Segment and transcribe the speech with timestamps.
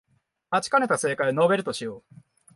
[0.49, 2.15] 待ちかねた正解を述べるとしよう